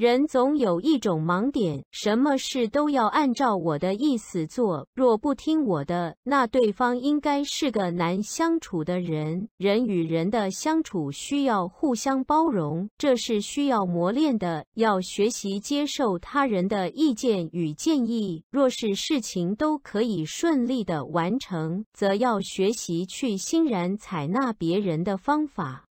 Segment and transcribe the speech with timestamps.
[0.00, 18.42] 人总有一种盲点什么事都要按照我的意思做若不听我的那对方应该是个难相处的人人与人的相处需要互相包容这是需要磨练的要学习接受他人的意见与建议。
[18.50, 25.89] 若是事情都可以顺利的完成则要学习去欣然采纳别人的方法。